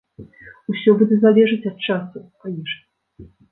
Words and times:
Усё 0.73 0.95
будзе 1.01 1.19
залежыць 1.27 1.69
ад 1.73 1.77
часу, 1.89 2.25
канешне. 2.47 3.33